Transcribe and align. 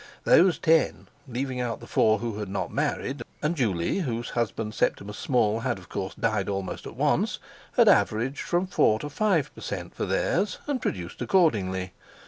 Those 0.23 0.57
ten, 0.57 1.09
leaving 1.27 1.61
out 1.61 1.79
the 1.79 1.85
four 1.85 2.17
who 2.17 2.39
had 2.39 2.49
not 2.49 2.73
married, 2.73 3.21
and 3.43 3.55
Juley, 3.55 3.99
whose 3.99 4.31
husband 4.31 4.73
Septimus 4.73 5.15
Small 5.19 5.59
had, 5.59 5.77
of 5.77 5.89
course, 5.89 6.15
died 6.15 6.49
almost 6.49 6.87
at 6.87 6.95
once, 6.95 7.37
had 7.73 7.87
averaged 7.87 8.39
from 8.41 8.65
four 8.65 8.97
to 8.97 9.09
five 9.11 9.53
per 9.53 9.61
cent. 9.61 9.93
for 9.93 10.07
theirs, 10.07 10.57
and 10.65 10.81
produced 10.81 11.21
accordingly. 11.21 11.93